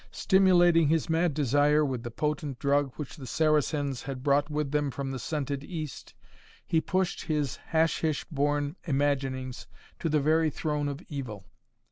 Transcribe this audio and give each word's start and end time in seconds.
Stimulating 0.09 0.87
his 0.87 1.11
mad 1.11 1.35
desire 1.35 1.85
with 1.85 2.01
the 2.01 2.09
potent 2.09 2.57
drug 2.57 2.91
which 2.95 3.17
the 3.17 3.27
Saracens 3.27 4.01
had 4.01 4.23
brought 4.23 4.49
with 4.49 4.71
them 4.71 4.89
from 4.89 5.11
the 5.11 5.19
scented 5.19 5.63
East, 5.63 6.15
he 6.65 6.81
pushed 6.81 7.25
his 7.25 7.57
hashish 7.67 8.23
born 8.31 8.75
imaginings 8.85 9.67
to 9.99 10.09
the 10.09 10.19
very 10.19 10.49
throne 10.49 10.87
of 10.87 11.03
Evil. 11.07 11.45